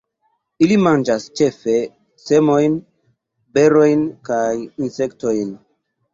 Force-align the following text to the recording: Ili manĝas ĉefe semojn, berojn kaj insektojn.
Ili 0.67 0.77
manĝas 0.85 1.27
ĉefe 1.39 1.75
semojn, 2.23 2.79
berojn 3.59 4.09
kaj 4.33 4.43
insektojn. 4.65 5.55